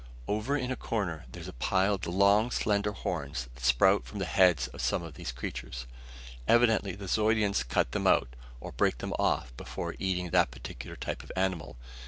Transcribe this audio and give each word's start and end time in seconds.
"Over 0.27 0.57
in 0.57 0.71
a 0.71 0.75
corner 0.75 1.27
there's 1.31 1.47
a 1.47 1.53
pile 1.53 1.93
of 1.93 2.01
the 2.01 2.09
long, 2.09 2.49
slender 2.49 2.91
horns 2.91 3.47
that 3.53 3.63
sprout 3.63 4.03
from 4.03 4.17
the 4.17 4.25
heads 4.25 4.67
of 4.69 4.81
some 4.81 5.03
of 5.03 5.13
these 5.13 5.31
creatures. 5.31 5.85
Evidently 6.47 6.93
the 6.95 7.07
Zeudians 7.07 7.61
cut 7.61 7.91
them 7.91 8.07
out, 8.07 8.29
or 8.59 8.71
break 8.71 8.97
them 8.97 9.13
off 9.19 9.55
before 9.57 9.95
eating 9.99 10.31
that 10.31 10.49
particular 10.49 10.95
type 10.95 11.21
of 11.21 11.31
animal. 11.35 11.77